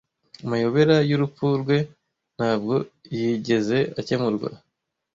[0.45, 1.77] Amayobera y'urupfu rwe
[2.37, 2.75] ntabwo
[3.15, 4.49] yigeze akemurwa.